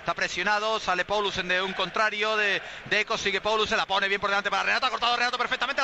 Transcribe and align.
está 0.00 0.14
presionado, 0.14 0.80
sale 0.80 1.04
Paulusen 1.04 1.46
de 1.46 1.62
un 1.62 1.72
contrario, 1.74 2.36
de, 2.36 2.60
de 2.86 3.00
Eco, 3.00 3.16
sigue 3.16 3.40
Paulusen, 3.40 3.76
la 3.76 3.86
pone 3.86 4.08
bien 4.08 4.20
por 4.20 4.30
delante 4.30 4.50
para 4.50 4.64
Renato, 4.64 4.86
ha 4.86 4.90
cortado 4.90 5.16
Renato 5.16 5.38
perfectamente, 5.38 5.80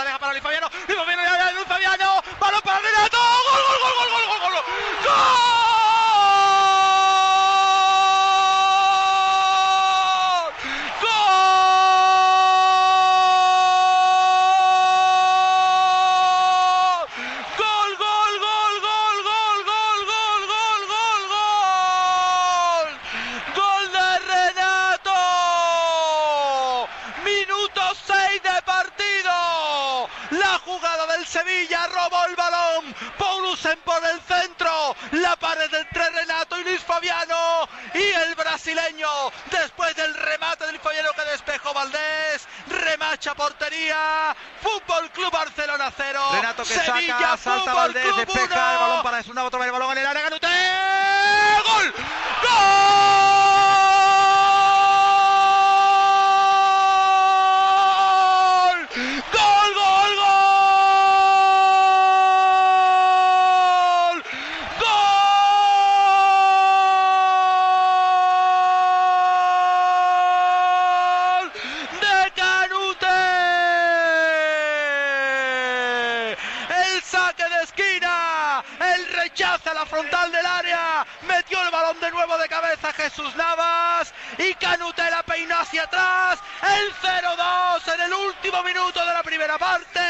jugada 30.76 31.06
del 31.06 31.26
Sevilla 31.26 31.86
robó 31.86 32.24
el 32.26 32.36
balón. 32.36 32.94
Paulusen 33.18 33.78
por 33.84 34.04
el 34.04 34.20
centro. 34.22 34.96
La 35.12 35.36
pared 35.36 35.72
entre 35.72 36.10
Renato 36.10 36.58
y 36.58 36.64
Luis 36.64 36.80
Fabiano. 36.80 37.68
Y 37.94 38.02
el 38.02 38.34
brasileño, 38.34 39.08
después 39.50 39.94
del 39.96 40.14
remate 40.14 40.66
del 40.66 40.78
Fabiano 40.80 41.10
que 41.14 41.30
despejó 41.30 41.72
Valdés, 41.72 42.46
remacha 42.68 43.34
portería. 43.34 44.36
Fútbol 44.60 45.10
Club 45.10 45.30
Barcelona 45.30 45.92
0. 45.96 46.20
Renato 46.32 46.62
que 46.64 46.74
Sevilla, 46.74 47.18
saca, 47.18 47.36
salta 47.36 47.60
Fútbol 47.60 47.74
Valdés, 47.74 48.04
Club 48.04 48.16
despeja 48.26 48.54
uno. 48.54 48.72
el 48.72 48.78
balón 48.78 49.02
para 49.02 49.20
Esuna, 49.20 49.44
otra 49.44 49.58
vez 49.58 49.66
el 49.66 49.72
balón 49.72 49.92
en 49.92 49.98
el 49.98 50.06
área, 50.06 50.30
rechaza 79.26 79.74
la 79.74 79.84
frontal 79.84 80.30
del 80.30 80.46
área, 80.46 81.04
metió 81.22 81.60
el 81.60 81.70
balón 81.70 81.98
de 81.98 82.12
nuevo 82.12 82.38
de 82.38 82.48
cabeza 82.48 82.92
Jesús 82.92 83.34
Navas 83.34 84.14
y 84.38 84.54
Canute 84.54 85.10
la 85.10 85.24
peinó 85.24 85.58
hacia 85.58 85.82
atrás, 85.82 86.38
el 86.62 86.94
0-2 86.94 87.94
en 87.94 88.00
el 88.02 88.14
último 88.14 88.62
minuto 88.62 89.04
de 89.04 89.12
la 89.12 89.24
primera 89.24 89.58
parte, 89.58 90.00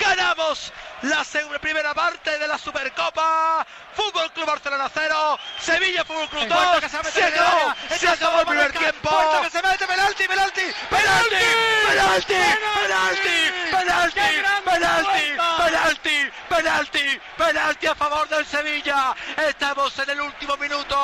ganamos 0.00 0.72
la 1.02 1.24
primera 1.60 1.94
parte 1.94 2.36
de 2.36 2.48
la 2.48 2.58
Supercopa, 2.58 3.64
Fútbol 3.94 4.32
Club 4.32 4.46
Barcelona 4.46 4.90
0, 4.92 5.38
Sevilla 5.60 6.04
Fútbol 6.04 6.28
Club 6.28 6.48
2, 6.48 6.58
Puerta 6.58 6.80
que 6.80 6.88
se 6.88 7.24
acabó, 7.24 7.74
se 7.96 8.08
acabó 8.08 8.40
el 8.40 8.46
primer 8.46 8.72
tiempo, 8.72 9.40
que 9.42 9.50
se 9.50 9.62
mete, 9.62 9.86
penalti, 9.86 10.26
penalti, 10.26 10.62
penalti, 10.90 11.36
penalti, 11.86 12.34
penalti, 12.82 13.28
¡Qué 13.28 13.76
penalti, 13.76 14.20
penalti, 14.64 15.36
penalti, 15.64 16.30
penalti, 16.58 17.20
penalti 17.36 17.86
a 17.86 17.94
favor 17.94 18.28
del 18.28 18.44
Sevilla. 18.44 19.14
Estamos 19.48 19.96
en 20.00 20.10
el 20.10 20.20
último 20.20 20.56
minuto. 20.56 20.96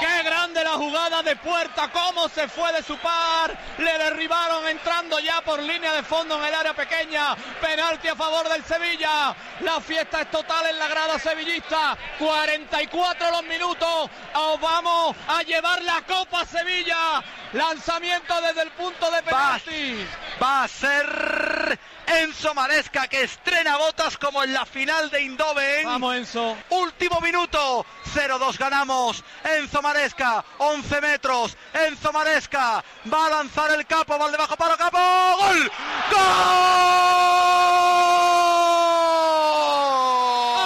Qué 0.00 0.22
grande 0.24 0.64
la 0.64 0.72
jugada 0.72 1.22
de 1.22 1.36
puerta, 1.36 1.88
cómo 1.92 2.28
se 2.28 2.48
fue 2.48 2.72
de 2.72 2.82
su 2.82 2.96
par. 2.98 3.56
Le 3.78 3.98
derribaron 3.98 4.66
entrando 4.66 5.20
ya 5.20 5.40
por 5.42 5.62
línea 5.62 5.92
de 5.92 6.02
fondo 6.02 6.36
en 6.36 6.44
el 6.44 6.54
área 6.54 6.74
pequeña. 6.74 7.36
Penalti 7.60 8.08
a 8.08 8.16
favor 8.16 8.48
del 8.48 8.64
Sevilla. 8.64 9.34
La 9.60 9.80
fiesta 9.80 10.22
es 10.22 10.30
total 10.30 10.66
en 10.70 10.78
la 10.78 10.88
grada 10.88 11.18
sevillista. 11.18 11.96
44 12.18 13.30
los 13.30 13.44
minutos. 13.44 14.10
Os 14.34 14.60
vamos 14.60 15.16
a 15.28 15.42
llevar 15.42 15.80
la 15.82 16.02
Copa 16.02 16.44
Sevilla. 16.44 17.22
Lanzamiento 17.54 18.34
desde 18.40 18.62
el 18.62 18.70
punto 18.72 19.08
de 19.12 19.22
penalti. 19.22 20.04
va 20.42 20.64
a 20.64 20.68
ser 20.68 21.78
Enzo 22.04 22.52
Maresca 22.52 23.06
que 23.06 23.22
estrena 23.22 23.76
botas 23.76 24.18
como 24.18 24.42
en 24.42 24.52
la 24.52 24.66
final 24.66 25.08
de 25.08 25.22
Indoven. 25.22 25.84
Vamos, 25.86 26.16
Enzo. 26.16 26.56
Último 26.70 27.20
minuto, 27.20 27.86
0-2 28.12 28.58
ganamos. 28.58 29.22
Enzo 29.44 29.80
Maresca, 29.82 30.44
11 30.58 31.00
metros. 31.00 31.56
Enzo 31.72 32.12
Maresca 32.12 32.82
va 33.12 33.26
a 33.26 33.30
lanzar 33.30 33.70
el 33.70 33.86
capo, 33.86 34.18
va 34.18 34.26
al 34.26 34.32
debajo 34.32 34.56
para 34.56 34.76
capo. 34.76 34.98
¡Gol! 34.98 35.72
¡Gol! 36.10 36.20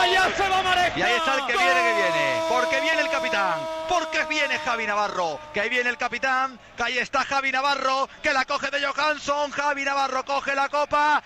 Allá 0.00 0.34
se 0.34 0.48
va 0.48 0.62
Maresca. 0.62 0.98
Y 0.98 1.02
ahí 1.02 1.16
está 1.16 1.34
el 1.34 1.46
que 1.46 1.52
viene, 1.52 1.82
que 1.82 1.94
viene. 1.94 2.42
Porque 2.48 2.80
viene 2.80 3.02
el 3.02 3.10
capitán. 3.10 3.77
Porque 3.88 4.24
viene 4.26 4.58
Javi 4.58 4.86
Navarro. 4.86 5.40
Que 5.52 5.60
ahí 5.60 5.68
viene 5.68 5.90
el 5.90 5.96
capitán. 5.96 6.58
Que 6.76 6.82
ahí 6.84 6.98
está 6.98 7.24
Javi 7.24 7.50
Navarro. 7.50 8.08
Que 8.22 8.32
la 8.32 8.44
coge 8.44 8.70
de 8.70 8.84
Johansson. 8.84 9.50
Javi 9.50 9.84
Navarro 9.84 10.24
coge 10.24 10.54
la 10.54 10.68
copa. 10.68 11.22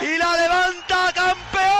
Y 0.00 0.16
la 0.16 0.36
levanta 0.36 1.12
campeón. 1.12 1.72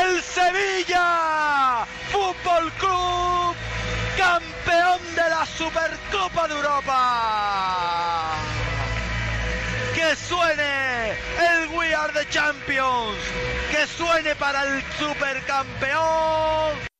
El 0.00 0.22
Sevilla 0.22 1.86
Fútbol 2.10 2.70
Club. 2.72 3.56
Campeón 4.16 5.14
de 5.14 5.28
la 5.28 5.46
Supercopa 5.46 6.48
de 6.48 6.54
Europa. 6.54 8.34
Que 9.94 10.16
suene 10.16 11.10
el 11.12 11.68
We 11.68 11.94
Are 11.94 12.12
the 12.12 12.28
Champions. 12.28 13.16
Que 13.70 13.86
suene 13.86 14.34
para 14.36 14.64
el 14.64 14.82
supercampeón. 14.98 16.91